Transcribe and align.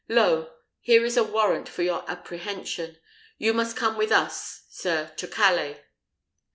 Lo, 0.09 0.55
here 0.79 1.05
is 1.05 1.13
the 1.13 1.23
warrant 1.23 1.69
for 1.69 1.83
your 1.83 2.03
apprehension. 2.09 2.97
You 3.37 3.53
must 3.53 3.77
come 3.77 3.97
with 3.97 4.11
us, 4.11 4.63
sir, 4.67 5.13
to 5.17 5.27
Calais." 5.27 5.79